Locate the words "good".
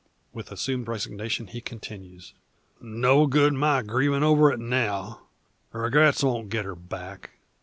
3.27-3.53